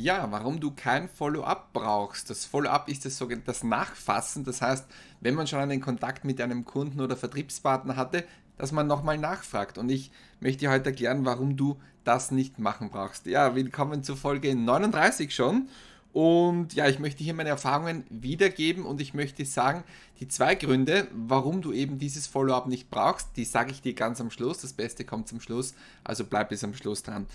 Ja, 0.00 0.30
warum 0.30 0.60
du 0.60 0.70
kein 0.70 1.08
Follow-up 1.08 1.72
brauchst. 1.72 2.30
Das 2.30 2.44
Follow-up 2.44 2.88
ist 2.88 3.04
das 3.04 3.20
das 3.44 3.64
Nachfassen. 3.64 4.44
Das 4.44 4.62
heißt, 4.62 4.86
wenn 5.20 5.34
man 5.34 5.48
schon 5.48 5.58
einen 5.58 5.80
Kontakt 5.80 6.24
mit 6.24 6.40
einem 6.40 6.64
Kunden 6.64 7.00
oder 7.00 7.16
Vertriebspartner 7.16 7.96
hatte, 7.96 8.22
dass 8.58 8.70
man 8.70 8.86
nochmal 8.86 9.18
nachfragt. 9.18 9.76
Und 9.76 9.90
ich 9.90 10.12
möchte 10.38 10.60
dir 10.60 10.70
heute 10.70 10.90
erklären, 10.90 11.24
warum 11.24 11.56
du 11.56 11.80
das 12.04 12.30
nicht 12.30 12.60
machen 12.60 12.90
brauchst. 12.90 13.26
Ja, 13.26 13.56
willkommen 13.56 14.04
zur 14.04 14.16
Folge 14.16 14.54
39 14.54 15.34
schon. 15.34 15.68
Und 16.12 16.74
ja, 16.74 16.86
ich 16.86 17.00
möchte 17.00 17.24
hier 17.24 17.34
meine 17.34 17.48
Erfahrungen 17.48 18.04
wiedergeben 18.08 18.84
und 18.84 19.00
ich 19.00 19.14
möchte 19.14 19.44
sagen, 19.44 19.82
die 20.20 20.28
zwei 20.28 20.54
Gründe, 20.54 21.08
warum 21.12 21.60
du 21.60 21.72
eben 21.72 21.98
dieses 21.98 22.28
Follow-up 22.28 22.68
nicht 22.68 22.88
brauchst, 22.88 23.30
die 23.36 23.44
sage 23.44 23.72
ich 23.72 23.82
dir 23.82 23.94
ganz 23.94 24.20
am 24.20 24.30
Schluss. 24.30 24.60
Das 24.60 24.74
Beste 24.74 25.04
kommt 25.04 25.26
zum 25.26 25.40
Schluss, 25.40 25.74
also 26.04 26.24
bleib 26.24 26.50
bis 26.50 26.62
am 26.62 26.74
Schluss 26.74 27.02
dran. 27.02 27.26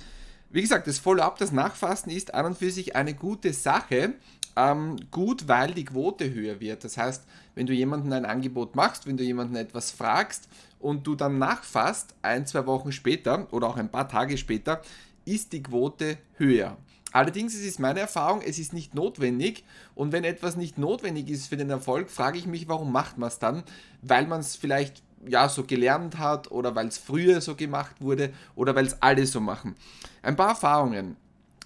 Wie 0.53 0.61
gesagt, 0.61 0.85
das 0.85 0.99
Follow-up, 0.99 1.39
das 1.39 1.51
Nachfassen 1.51 2.11
ist 2.11 2.35
an 2.35 2.45
und 2.45 2.57
für 2.59 2.69
sich 2.69 2.95
eine 2.95 3.15
gute 3.15 3.53
Sache. 3.53 4.13
Ähm, 4.55 4.97
gut, 5.09 5.47
weil 5.47 5.73
die 5.73 5.83
Quote 5.83 6.31
höher 6.31 6.59
wird. 6.59 6.83
Das 6.83 6.95
heißt, 6.95 7.23
wenn 7.55 7.65
du 7.65 7.73
jemandem 7.73 8.13
ein 8.13 8.23
Angebot 8.23 8.75
machst, 8.75 9.07
wenn 9.07 9.17
du 9.17 9.23
jemanden 9.23 9.55
etwas 9.55 9.89
fragst 9.89 10.47
und 10.79 11.07
du 11.07 11.15
dann 11.15 11.39
nachfasst, 11.39 12.13
ein, 12.21 12.45
zwei 12.45 12.67
Wochen 12.67 12.91
später 12.91 13.51
oder 13.51 13.65
auch 13.67 13.77
ein 13.77 13.89
paar 13.89 14.07
Tage 14.07 14.37
später, 14.37 14.83
ist 15.25 15.53
die 15.53 15.63
Quote 15.63 16.19
höher. 16.37 16.77
Allerdings 17.11 17.55
ist 17.55 17.65
es 17.65 17.79
meine 17.79 18.01
Erfahrung, 18.01 18.43
es 18.43 18.59
ist 18.59 18.73
nicht 18.73 18.93
notwendig 18.93 19.63
und 19.95 20.11
wenn 20.11 20.23
etwas 20.23 20.55
nicht 20.55 20.77
notwendig 20.77 21.31
ist 21.31 21.47
für 21.47 21.57
den 21.57 21.71
Erfolg, 21.71 22.11
frage 22.11 22.37
ich 22.37 22.45
mich, 22.45 22.67
warum 22.67 22.91
macht 22.91 23.17
man 23.17 23.29
es 23.29 23.39
dann? 23.39 23.63
Weil 24.03 24.27
man 24.27 24.41
es 24.41 24.55
vielleicht 24.55 25.01
ja 25.27 25.49
so 25.49 25.63
gelernt 25.63 26.17
hat 26.17 26.51
oder 26.51 26.75
weil 26.75 26.87
es 26.87 26.97
früher 26.97 27.41
so 27.41 27.55
gemacht 27.55 27.95
wurde 27.99 28.31
oder 28.55 28.75
weil 28.75 28.85
es 28.85 29.01
alle 29.01 29.25
so 29.25 29.39
machen. 29.39 29.75
Ein 30.21 30.35
paar 30.35 30.49
Erfahrungen. 30.49 31.17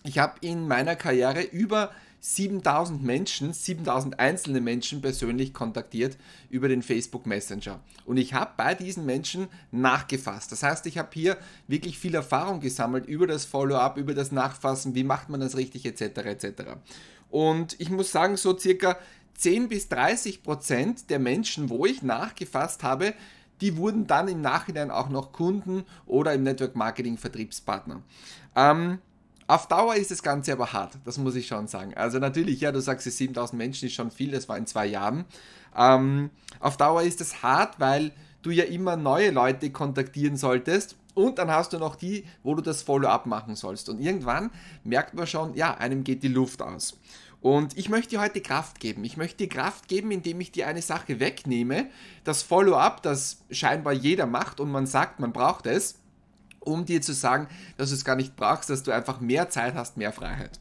Ich 0.04 0.20
habe 0.20 0.36
in 0.42 0.68
meiner 0.68 0.96
Karriere 0.96 1.42
über 1.42 1.92
7000 2.20 3.04
Menschen, 3.04 3.54
7000 3.54 4.20
einzelne 4.20 4.60
Menschen 4.60 5.02
persönlich 5.02 5.54
kontaktiert 5.54 6.18
über 6.50 6.68
den 6.68 6.82
Facebook 6.82 7.26
Messenger. 7.26 7.80
Und 8.06 8.18
ich 8.18 8.34
habe 8.34 8.52
bei 8.58 8.74
diesen 8.74 9.06
Menschen 9.06 9.48
nachgefasst. 9.72 10.52
Das 10.52 10.64
heißt, 10.64 10.86
ich 10.88 10.98
habe 10.98 11.10
hier 11.14 11.38
wirklich 11.68 12.00
viel 12.00 12.16
Erfahrung 12.16 12.60
gesammelt 12.60 13.06
über 13.06 13.28
das 13.28 13.46
Follow-up, 13.46 13.98
über 13.98 14.14
das 14.14 14.32
Nachfassen, 14.32 14.96
wie 14.96 15.04
macht 15.04 15.30
man 15.30 15.40
das 15.40 15.56
richtig, 15.56 15.86
etc. 15.86 16.02
etc. 16.26 16.48
Und 17.30 17.80
ich 17.80 17.90
muss 17.90 18.12
sagen, 18.12 18.36
so 18.36 18.58
circa 18.58 18.98
10 19.36 19.70
bis 19.70 19.88
30 19.90 20.42
Prozent 20.42 21.10
der 21.10 21.20
Menschen, 21.20 21.70
wo 21.70 21.86
ich 21.86 22.02
nachgefasst 22.02 22.84
habe, 22.84 23.14
die 23.62 23.78
wurden 23.78 24.08
dann 24.08 24.28
im 24.28 24.42
Nachhinein 24.42 24.92
auch 24.92 25.10
noch 25.10 25.32
Kunden 25.32 25.84
oder 26.06 26.34
im 26.34 26.44
Network 26.44 26.76
Marketing 26.76 27.18
Vertriebspartner. 27.18 28.02
Ähm, 28.56 29.00
auf 29.48 29.68
Dauer 29.68 29.96
ist 29.96 30.12
das 30.12 30.22
Ganze 30.22 30.52
aber 30.52 30.74
hart, 30.74 30.98
das 31.06 31.18
muss 31.18 31.36
ich 31.36 31.48
schon 31.48 31.68
sagen. 31.68 31.94
Also 31.96 32.20
natürlich, 32.20 32.60
ja, 32.60 32.72
du 32.72 32.82
sagst, 32.82 33.10
7000 33.10 33.58
Menschen 33.58 33.86
ist 33.88 33.94
schon 33.94 34.12
viel, 34.12 34.32
das 34.32 34.50
war 34.50 34.58
in 34.58 34.68
zwei 34.68 34.86
Jahren. 34.86 35.26
Ähm, 35.76 36.32
auf 36.60 36.76
Dauer 36.76 37.04
ist 37.04 37.22
es 37.22 37.44
hart, 37.44 37.80
weil 37.80 38.12
du 38.42 38.52
ja 38.52 38.66
immer 38.66 38.98
neue 38.98 39.32
Leute 39.32 39.72
kontaktieren 39.72 40.36
solltest 40.36 40.98
und 41.14 41.40
dann 41.40 41.50
hast 41.50 41.74
du 41.74 41.80
noch 41.80 41.96
die, 41.96 42.26
wo 42.44 42.56
du 42.56 42.62
das 42.62 42.84
Follow-up 42.84 43.26
machen 43.26 43.56
sollst. 43.56 43.90
Und 43.90 44.00
irgendwann 44.00 44.52
merkt 44.84 45.16
man 45.16 45.26
schon, 45.26 45.56
ja, 45.56 45.74
einem 45.76 46.04
geht 46.04 46.24
die 46.24 46.28
Luft 46.28 46.62
aus. 46.62 46.98
Und 47.48 47.78
ich 47.78 47.88
möchte 47.88 48.10
dir 48.10 48.20
heute 48.20 48.42
Kraft 48.42 48.82
geben. 48.82 49.06
Ich 49.06 49.16
möchte 49.16 49.38
dir 49.38 49.48
Kraft 49.48 49.88
geben, 49.88 50.12
indem 50.12 50.42
ich 50.42 50.52
dir 50.52 50.68
eine 50.68 50.82
Sache 50.82 51.22
wegnehme, 51.22 51.88
das 52.26 52.44
Follow-up, 52.44 53.02
das 53.04 53.38
scheinbar 53.50 53.94
jeder 53.94 54.26
macht 54.26 54.60
und 54.60 54.70
man 54.70 54.86
sagt, 54.86 55.22
man 55.22 55.32
braucht 55.32 55.66
es, 55.66 55.96
um 56.60 56.84
dir 56.84 57.02
zu 57.02 57.14
sagen, 57.14 57.48
dass 57.78 57.88
du 57.88 57.96
es 57.96 58.04
gar 58.04 58.18
nicht 58.18 58.36
brauchst, 58.36 58.70
dass 58.70 58.84
du 58.84 58.92
einfach 58.92 59.22
mehr 59.22 59.50
Zeit 59.50 59.76
hast, 59.76 59.96
mehr 59.96 60.12
Freiheit. 60.12 60.60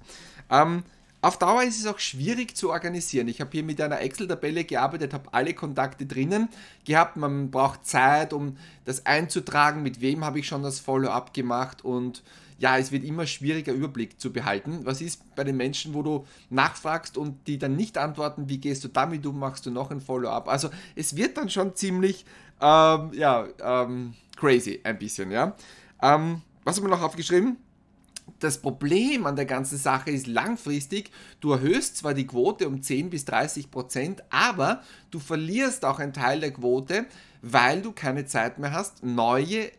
Ähm, 0.48 0.84
auf 1.26 1.38
Dauer 1.38 1.64
ist 1.64 1.80
es 1.80 1.86
auch 1.86 1.98
schwierig 1.98 2.56
zu 2.56 2.70
organisieren. 2.70 3.26
Ich 3.26 3.40
habe 3.40 3.50
hier 3.50 3.64
mit 3.64 3.80
einer 3.80 4.00
Excel-Tabelle 4.00 4.62
gearbeitet, 4.62 5.12
habe 5.12 5.34
alle 5.34 5.54
Kontakte 5.54 6.06
drinnen 6.06 6.48
gehabt. 6.84 7.16
Man 7.16 7.50
braucht 7.50 7.84
Zeit, 7.84 8.32
um 8.32 8.56
das 8.84 9.06
einzutragen, 9.06 9.82
mit 9.82 10.00
wem 10.00 10.24
habe 10.24 10.38
ich 10.38 10.46
schon 10.46 10.62
das 10.62 10.78
Follow-up 10.78 11.34
gemacht 11.34 11.84
und 11.84 12.22
ja, 12.58 12.78
es 12.78 12.92
wird 12.92 13.02
immer 13.02 13.26
schwieriger, 13.26 13.72
Überblick 13.72 14.20
zu 14.20 14.32
behalten. 14.32 14.82
Was 14.84 15.00
ist 15.00 15.34
bei 15.34 15.42
den 15.42 15.56
Menschen, 15.56 15.94
wo 15.94 16.02
du 16.04 16.24
nachfragst 16.48 17.18
und 17.18 17.48
die 17.48 17.58
dann 17.58 17.74
nicht 17.74 17.98
antworten, 17.98 18.48
wie 18.48 18.58
gehst 18.58 18.84
du 18.84 18.88
damit 18.88 19.26
um, 19.26 19.40
machst 19.40 19.66
du 19.66 19.72
noch 19.72 19.90
ein 19.90 20.00
Follow-up? 20.00 20.48
Also 20.48 20.70
es 20.94 21.16
wird 21.16 21.36
dann 21.38 21.50
schon 21.50 21.74
ziemlich, 21.74 22.24
ähm, 22.60 23.10
ja, 23.14 23.48
ähm, 23.60 24.14
crazy 24.36 24.80
ein 24.84 24.96
bisschen, 24.96 25.32
ja. 25.32 25.56
Ähm, 26.00 26.42
was 26.62 26.76
haben 26.76 26.84
wir 26.84 26.90
noch 26.90 27.02
aufgeschrieben? 27.02 27.56
Das 28.40 28.58
Problem 28.58 29.26
an 29.26 29.36
der 29.36 29.46
ganzen 29.46 29.78
Sache 29.78 30.10
ist 30.10 30.26
langfristig, 30.26 31.10
du 31.40 31.52
erhöhst 31.52 31.96
zwar 31.96 32.12
die 32.12 32.26
Quote 32.26 32.68
um 32.68 32.82
10 32.82 33.10
bis 33.10 33.24
30 33.24 33.70
Prozent, 33.70 34.22
aber 34.30 34.82
du 35.10 35.18
verlierst 35.18 35.84
auch 35.84 35.98
einen 35.98 36.12
Teil 36.12 36.40
der 36.40 36.52
Quote, 36.52 37.06
weil 37.42 37.82
du 37.82 37.92
keine 37.92 38.26
Zeit 38.26 38.58
mehr 38.58 38.72
hast, 38.72 39.02
neue 39.02 39.70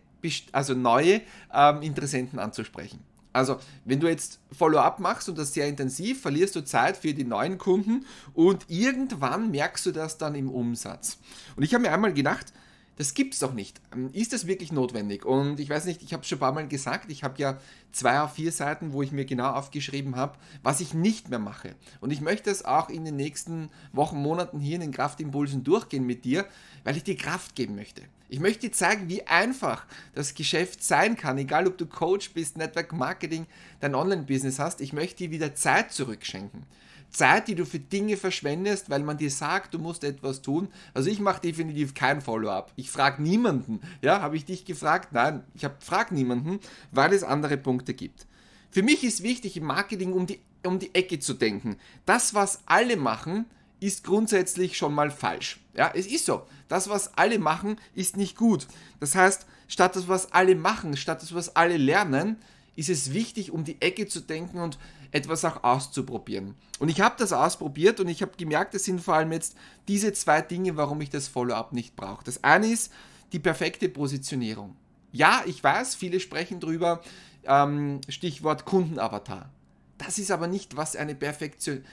also 0.52 0.74
neue 0.74 1.22
ähm, 1.54 1.82
Interessenten 1.82 2.40
anzusprechen. 2.40 3.00
Also, 3.34 3.60
wenn 3.86 4.00
du 4.00 4.08
jetzt 4.08 4.40
Follow-up 4.52 5.00
machst 5.00 5.30
und 5.30 5.38
das 5.38 5.54
sehr 5.54 5.68
intensiv, 5.68 6.22
verlierst 6.22 6.56
du 6.56 6.66
Zeit 6.66 6.98
für 6.98 7.14
die 7.14 7.24
neuen 7.24 7.60
Kunden 7.60 8.06
und 8.34 8.66
irgendwann 8.68 9.52
merkst 9.52 9.86
du 9.86 9.92
das 9.92 10.18
dann 10.18 10.34
im 10.34 10.50
Umsatz. 10.50 11.20
Und 11.56 11.64
ich 11.64 11.74
habe 11.74 11.84
mir 11.84 11.92
einmal 11.92 12.14
gedacht, 12.14 12.52
das 12.98 13.14
gibt 13.14 13.36
es 13.36 13.40
doch 13.40 13.54
nicht. 13.54 13.80
Ähm, 13.96 14.10
ist 14.12 14.34
das 14.34 14.48
wirklich 14.48 14.72
notwendig? 14.72 15.26
Und 15.26 15.60
ich 15.60 15.70
weiß 15.70 15.86
nicht, 15.86 16.02
ich 16.04 16.14
habe 16.14 16.24
es 16.24 16.28
schon 16.28 16.38
ein 16.38 16.42
paar 16.42 16.52
Mal 16.52 16.68
gesagt, 16.68 17.10
ich 17.12 17.24
habe 17.24 17.40
ja 17.40 17.60
zwei 17.92 18.20
auf 18.20 18.34
vier 18.34 18.52
Seiten, 18.52 18.92
wo 18.92 19.02
ich 19.02 19.12
mir 19.12 19.26
genau 19.26 19.52
aufgeschrieben 19.52 20.16
habe, 20.16 20.38
was 20.64 20.82
ich 20.82 20.94
nicht 20.94 21.30
mehr 21.30 21.40
mache. 21.40 21.76
Und 22.02 22.12
ich 22.12 22.22
möchte 22.22 22.50
es 22.50 22.66
auch 22.66 22.90
in 22.90 23.06
den 23.06 23.16
nächsten 23.16 23.70
Wochen, 23.94 24.18
Monaten 24.18 24.60
hier 24.60 24.76
in 24.76 24.82
den 24.82 24.92
Kraftimpulsen 24.92 25.64
durchgehen 25.64 26.06
mit 26.06 26.26
dir, 26.26 26.46
weil 26.84 26.98
ich 26.98 27.04
dir 27.04 27.16
Kraft 27.16 27.56
geben 27.56 27.76
möchte. 27.76 28.02
Ich 28.30 28.40
möchte 28.40 28.68
dir 28.68 28.74
zeigen, 28.74 29.08
wie 29.08 29.26
einfach 29.26 29.86
das 30.14 30.34
Geschäft 30.34 30.84
sein 30.84 31.16
kann, 31.16 31.38
egal 31.38 31.66
ob 31.68 31.78
du 31.78 31.86
Coach 31.86 32.34
bist, 32.34 32.58
Network 32.58 32.92
Marketing, 32.92 33.46
dein 33.80 33.96
Online-Business 33.96 34.60
hast. 34.60 34.82
Ich 34.82 34.92
möchte 34.92 35.18
dir 35.18 35.32
wieder 35.32 35.56
Zeit 35.56 35.94
zurückschenken. 35.94 36.64
Zeit, 37.10 37.48
die 37.48 37.56
du 37.56 37.66
für 37.66 37.80
Dinge 37.80 38.18
verschwendest, 38.18 38.90
weil 38.90 39.02
man 39.02 39.18
dir 39.18 39.32
sagt, 39.32 39.74
du 39.74 39.80
musst 39.80 40.04
etwas 40.04 40.42
tun. 40.42 40.68
Also 40.94 41.10
ich 41.10 41.20
mache 41.20 41.42
definitiv 41.42 41.94
kein 41.94 42.22
Follow-up. 42.22 42.72
Ich 42.76 42.92
frage 42.92 43.22
niemanden. 43.22 43.80
Ja, 44.02 44.22
habe 44.22 44.36
ich 44.36 44.46
dich 44.46 44.66
gefragt? 44.66 45.14
Nein, 45.14 45.44
ich 45.56 45.66
frage 45.80 46.14
niemanden, 46.14 46.60
weil 46.92 47.14
es 47.14 47.24
andere 47.24 47.58
Punkte 47.58 47.94
gibt. 47.94 48.28
Für 48.70 48.84
mich 48.84 49.04
ist 49.04 49.24
wichtig 49.24 49.58
im 49.58 49.66
Marketing 49.66 50.14
um 50.14 50.28
die, 50.28 50.40
um 50.64 50.80
die 50.80 50.94
Ecke 50.94 51.20
zu 51.20 51.34
denken. 51.34 51.78
Das, 52.06 52.34
was 52.34 52.60
alle 52.66 52.98
machen, 52.98 53.46
ist 53.80 54.04
grundsätzlich 54.04 54.78
schon 54.78 54.94
mal 54.94 55.12
falsch. 55.12 55.60
Ja, 55.76 55.92
es 55.94 56.08
ist 56.08 56.26
so. 56.26 56.44
Das, 56.68 56.90
was 56.90 57.18
alle 57.18 57.40
machen, 57.40 57.78
ist 57.96 58.18
nicht 58.18 58.36
gut. 58.36 58.68
Das 59.00 59.16
heißt, 59.16 59.46
statt 59.68 59.96
das, 59.96 60.08
was 60.08 60.32
alle 60.34 60.56
machen, 60.56 60.98
statt 60.98 61.22
das, 61.22 61.34
was 61.34 61.56
alle 61.56 61.78
lernen, 61.78 62.38
ist 62.76 62.90
es 62.90 63.14
wichtig, 63.14 63.52
um 63.52 63.64
die 63.64 63.82
Ecke 63.82 64.08
zu 64.08 64.20
denken 64.20 64.60
und 64.60 64.78
etwas 65.12 65.46
auch 65.46 65.64
auszuprobieren. 65.64 66.56
Und 66.80 66.90
ich 66.90 67.02
habe 67.02 67.16
das 67.18 67.34
ausprobiert 67.34 68.00
und 68.00 68.08
ich 68.08 68.22
habe 68.22 68.34
gemerkt, 68.38 68.76
es 68.76 68.86
sind 68.86 69.02
vor 69.02 69.16
allem 69.16 69.32
jetzt 69.32 69.56
diese 69.88 70.14
zwei 70.14 70.42
Dinge, 70.42 70.78
warum 70.78 71.02
ich 71.02 71.10
das 71.10 71.28
Follow-up 71.28 71.74
nicht 71.74 71.96
brauche. 71.96 72.24
Das 72.24 72.44
eine 72.44 72.68
ist 72.68 72.92
die 73.32 73.40
perfekte 73.40 73.90
Positionierung. 73.90 74.76
Ja, 75.12 75.44
ich 75.46 75.64
weiß, 75.64 75.96
viele 75.96 76.20
sprechen 76.20 76.60
drüber, 76.60 77.02
ähm, 77.46 78.02
Stichwort 78.10 78.66
Kundenavatar. 78.66 79.50
Das 79.98 80.20
ist 80.20 80.32
aber 80.32 80.48
nicht, 80.48 80.78
was 80.78 80.96
eine, 80.96 81.18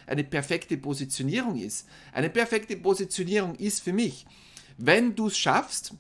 eine 0.06 0.24
perfekte 0.24 0.76
Positionierung 0.76 1.58
ist. 1.58 1.88
Eine 2.12 2.28
perfekte 2.28 2.76
Positionierung 2.76 3.54
ist 3.54 3.82
für 3.82 3.92
mich, 3.92 4.26
wenn 4.76 5.14
du 5.14 5.28
es 5.28 5.38
schaffst, 5.38 5.94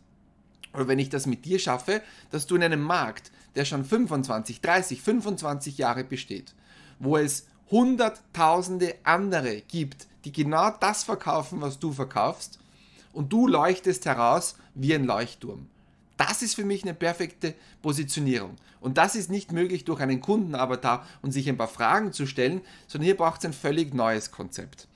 oder 0.74 0.88
wenn 0.88 0.98
ich 0.98 1.08
das 1.08 1.26
mit 1.26 1.44
dir 1.44 1.58
schaffe, 1.58 2.02
dass 2.30 2.46
du 2.46 2.56
in 2.56 2.62
einem 2.62 2.82
Markt, 2.82 3.30
der 3.54 3.64
schon 3.64 3.84
25, 3.84 4.60
30, 4.60 5.00
25 5.00 5.78
Jahre 5.78 6.04
besteht, 6.04 6.54
wo 7.04 7.16
es 7.16 7.46
hunderttausende 7.70 8.96
andere 9.04 9.60
gibt, 9.60 10.06
die 10.24 10.32
genau 10.32 10.70
das 10.80 11.04
verkaufen, 11.04 11.60
was 11.60 11.78
du 11.78 11.92
verkaufst, 11.92 12.58
und 13.12 13.32
du 13.32 13.46
leuchtest 13.46 14.06
heraus 14.06 14.56
wie 14.74 14.94
ein 14.94 15.04
Leuchtturm. 15.04 15.68
Das 16.16 16.42
ist 16.42 16.54
für 16.54 16.64
mich 16.64 16.82
eine 16.82 16.94
perfekte 16.94 17.54
Positionierung. 17.82 18.56
Und 18.80 18.98
das 18.98 19.14
ist 19.14 19.30
nicht 19.30 19.52
möglich 19.52 19.84
durch 19.84 20.00
einen 20.00 20.20
Kundenavatar 20.20 21.06
und 21.22 21.32
sich 21.32 21.48
ein 21.48 21.56
paar 21.56 21.68
Fragen 21.68 22.12
zu 22.12 22.26
stellen, 22.26 22.60
sondern 22.86 23.06
hier 23.06 23.16
braucht 23.16 23.40
es 23.40 23.46
ein 23.46 23.52
völlig 23.52 23.94
neues 23.94 24.30
Konzept. 24.30 24.88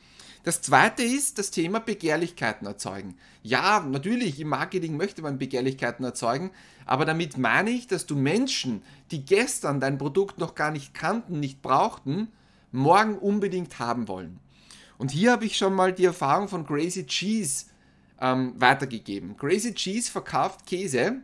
Das 0.49 0.63
zweite 0.63 1.03
ist 1.03 1.37
das 1.37 1.51
Thema 1.51 1.79
Begehrlichkeiten 1.79 2.67
erzeugen. 2.67 3.19
Ja, 3.43 3.81
natürlich, 3.81 4.41
im 4.41 4.49
Marketing 4.49 4.97
möchte 4.97 5.21
man 5.21 5.37
Begehrlichkeiten 5.37 6.07
erzeugen, 6.07 6.53
aber 6.87 7.05
damit 7.05 7.37
meine 7.37 7.69
ich, 7.69 7.87
dass 7.87 8.07
du 8.07 8.17
Menschen, 8.17 8.81
die 9.11 9.27
gestern 9.27 9.79
dein 9.79 9.99
Produkt 9.99 10.39
noch 10.39 10.55
gar 10.55 10.71
nicht 10.71 10.95
kannten, 10.95 11.39
nicht 11.39 11.61
brauchten, 11.61 12.29
morgen 12.73 13.19
unbedingt 13.19 13.79
haben 13.79 14.09
wollen. 14.09 14.41
Und 14.97 15.11
hier 15.11 15.33
habe 15.33 15.45
ich 15.45 15.59
schon 15.59 15.75
mal 15.75 15.93
die 15.93 16.07
Erfahrung 16.07 16.49
von 16.49 16.67
Crazy 16.67 17.05
Cheese 17.05 17.67
ähm, 18.19 18.55
weitergegeben. 18.57 19.37
Crazy 19.37 19.75
Cheese 19.75 20.11
verkauft 20.11 20.65
Käse. 20.65 21.17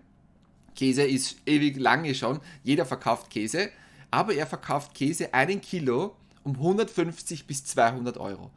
Käse 0.76 1.02
ist 1.02 1.38
ewig 1.46 1.78
lange 1.78 2.14
schon, 2.14 2.40
jeder 2.62 2.84
verkauft 2.84 3.30
Käse, 3.30 3.70
aber 4.10 4.34
er 4.34 4.46
verkauft 4.46 4.92
Käse 4.92 5.32
einen 5.32 5.62
Kilo 5.62 6.14
um 6.42 6.56
150 6.56 7.46
bis 7.46 7.64
200 7.64 8.18
Euro. 8.18 8.50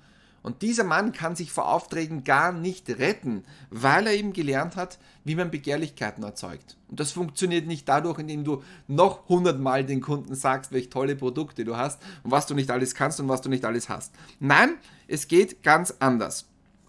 Und 0.47 0.61
dieser 0.61 0.85
Mann 0.85 1.11
kann 1.11 1.35
sich 1.35 1.51
vor 1.51 1.67
Aufträgen 1.67 2.23
gar 2.23 2.53
nicht 2.53 2.88
retten, 2.88 3.44
weil 3.69 4.07
er 4.07 4.13
eben 4.13 4.31
gelernt 4.31 4.77
hat, 4.77 4.97
wie 5.25 5.35
man 5.35 5.51
Begehrlichkeiten 5.51 6.23
erzeugt. 6.23 6.77
Und 6.88 7.01
das 7.01 7.11
funktioniert 7.11 7.67
nicht 7.67 7.89
dadurch, 7.89 8.17
indem 8.17 8.45
du 8.45 8.63
noch 8.88 9.27
hundertmal 9.27 9.83
den 9.83 9.99
Kunden 9.99 10.35
sagst, 10.35 10.71
welche 10.71 10.89
tolle 10.89 11.17
Produkte 11.17 11.65
du 11.65 11.75
hast 11.75 12.01
und 12.23 12.31
was 12.31 12.47
du 12.47 12.55
nicht 12.55 12.71
alles 12.71 12.95
kannst 12.95 13.19
und 13.19 13.27
was 13.27 13.41
du 13.41 13.49
nicht 13.49 13.65
alles 13.65 13.89
hast. 13.89 14.13
Nein, 14.39 14.75
es 15.09 15.27
geht 15.27 15.63
ganz 15.63 15.95
anders. 15.99 16.45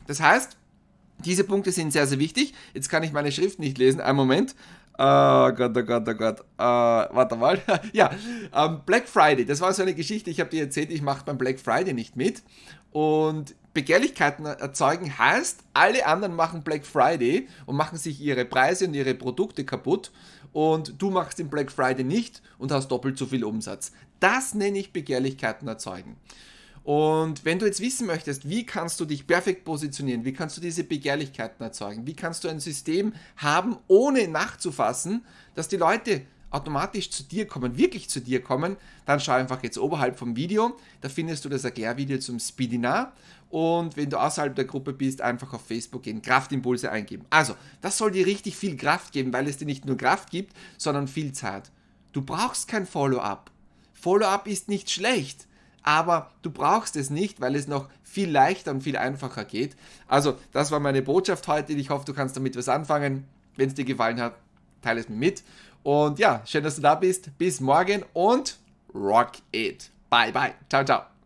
Das 0.06 0.20
heißt, 0.20 0.56
diese 1.24 1.42
Punkte 1.42 1.72
sind 1.72 1.92
sehr, 1.92 2.06
sehr 2.06 2.20
wichtig. 2.20 2.54
Jetzt 2.74 2.88
kann 2.88 3.02
ich 3.02 3.10
meine 3.10 3.32
Schrift 3.32 3.58
nicht 3.58 3.76
lesen. 3.76 4.00
Einen 4.00 4.18
Moment. 4.18 4.54
Oh 5.00 5.52
Gott, 5.52 5.76
oh 5.76 5.82
Gott, 5.84 6.08
oh 6.08 6.14
Gott. 6.14 6.40
Uh, 6.40 7.06
warte 7.14 7.36
mal. 7.36 7.62
ja, 7.92 8.10
ähm, 8.52 8.80
Black 8.84 9.08
Friday, 9.08 9.44
das 9.44 9.60
war 9.60 9.72
so 9.72 9.82
eine 9.82 9.94
Geschichte. 9.94 10.28
Ich 10.28 10.40
habe 10.40 10.50
dir 10.50 10.64
erzählt, 10.64 10.90
ich 10.90 11.02
mache 11.02 11.24
beim 11.24 11.38
Black 11.38 11.60
Friday 11.60 11.94
nicht 11.94 12.16
mit. 12.16 12.42
Und 12.90 13.54
Begehrlichkeiten 13.74 14.44
erzeugen 14.44 15.16
heißt, 15.16 15.60
alle 15.72 16.04
anderen 16.04 16.34
machen 16.34 16.64
Black 16.64 16.84
Friday 16.84 17.46
und 17.66 17.76
machen 17.76 17.96
sich 17.96 18.20
ihre 18.20 18.44
Preise 18.44 18.86
und 18.86 18.94
ihre 18.94 19.14
Produkte 19.14 19.64
kaputt. 19.64 20.10
Und 20.52 21.00
du 21.00 21.10
machst 21.10 21.38
den 21.38 21.48
Black 21.48 21.70
Friday 21.70 22.02
nicht 22.02 22.42
und 22.58 22.72
hast 22.72 22.88
doppelt 22.88 23.16
so 23.18 23.26
viel 23.26 23.44
Umsatz. 23.44 23.92
Das 24.18 24.54
nenne 24.54 24.78
ich 24.78 24.92
Begehrlichkeiten 24.92 25.68
erzeugen. 25.68 26.16
Und 26.82 27.44
wenn 27.44 27.58
du 27.58 27.66
jetzt 27.66 27.80
wissen 27.80 28.06
möchtest, 28.06 28.48
wie 28.48 28.64
kannst 28.64 28.98
du 29.00 29.04
dich 29.04 29.26
perfekt 29.26 29.64
positionieren, 29.64 30.24
wie 30.24 30.32
kannst 30.32 30.56
du 30.56 30.60
diese 30.60 30.84
Begehrlichkeiten 30.84 31.62
erzeugen, 31.62 32.06
wie 32.06 32.14
kannst 32.14 32.44
du 32.44 32.48
ein 32.48 32.60
System 32.60 33.12
haben, 33.36 33.76
ohne 33.88 34.28
nachzufassen, 34.28 35.24
dass 35.54 35.68
die 35.68 35.76
Leute 35.76 36.22
automatisch 36.50 37.10
zu 37.10 37.24
dir 37.24 37.46
kommen, 37.46 37.76
wirklich 37.76 38.08
zu 38.08 38.20
dir 38.20 38.42
kommen, 38.42 38.76
dann 39.04 39.20
schau 39.20 39.32
einfach 39.32 39.62
jetzt 39.62 39.78
oberhalb 39.78 40.18
vom 40.18 40.34
Video, 40.34 40.76
da 41.00 41.08
findest 41.08 41.44
du 41.44 41.48
das 41.48 41.64
Erklärvideo 41.64 42.18
zum 42.18 42.38
Speedinar 42.38 43.12
und 43.50 43.96
wenn 43.96 44.10
du 44.10 44.18
außerhalb 44.18 44.54
der 44.54 44.64
Gruppe 44.64 44.92
bist, 44.92 45.20
einfach 45.20 45.52
auf 45.52 45.66
Facebook 45.66 46.02
gehen, 46.04 46.22
Kraftimpulse 46.22 46.90
eingeben. 46.90 47.26
Also, 47.30 47.54
das 47.80 47.98
soll 47.98 48.10
dir 48.10 48.26
richtig 48.26 48.56
viel 48.56 48.76
Kraft 48.76 49.12
geben, 49.12 49.32
weil 49.32 49.46
es 49.48 49.58
dir 49.58 49.66
nicht 49.66 49.84
nur 49.84 49.96
Kraft 49.96 50.30
gibt, 50.30 50.54
sondern 50.76 51.08
viel 51.08 51.32
Zeit. 51.32 51.70
Du 52.12 52.22
brauchst 52.22 52.68
kein 52.68 52.86
Follow-up. 52.86 53.50
Follow-up 53.92 54.46
ist 54.46 54.68
nicht 54.68 54.90
schlecht 54.90 55.47
aber 55.82 56.30
du 56.42 56.50
brauchst 56.50 56.96
es 56.96 57.10
nicht, 57.10 57.40
weil 57.40 57.54
es 57.54 57.68
noch 57.68 57.88
viel 58.02 58.30
leichter 58.30 58.70
und 58.70 58.82
viel 58.82 58.96
einfacher 58.96 59.44
geht. 59.44 59.76
Also, 60.06 60.36
das 60.52 60.70
war 60.70 60.80
meine 60.80 61.02
Botschaft 61.02 61.46
heute. 61.48 61.72
Ich 61.72 61.90
hoffe, 61.90 62.06
du 62.06 62.14
kannst 62.14 62.36
damit 62.36 62.56
was 62.56 62.68
anfangen. 62.68 63.24
Wenn 63.56 63.68
es 63.68 63.74
dir 63.74 63.84
gefallen 63.84 64.20
hat, 64.20 64.34
teile 64.82 65.00
es 65.00 65.08
mir 65.08 65.16
mit. 65.16 65.42
Und 65.82 66.18
ja, 66.18 66.42
schön, 66.44 66.64
dass 66.64 66.76
du 66.76 66.82
da 66.82 66.94
bist. 66.94 67.36
Bis 67.38 67.60
morgen 67.60 68.04
und 68.12 68.58
rock 68.94 69.32
it. 69.52 69.90
Bye, 70.10 70.32
bye. 70.32 70.54
Ciao, 70.68 70.84
ciao. 70.84 71.17